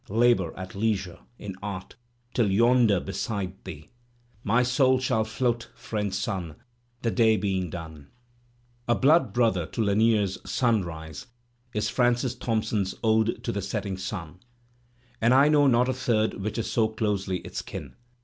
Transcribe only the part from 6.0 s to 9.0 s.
Sun, The day being done. A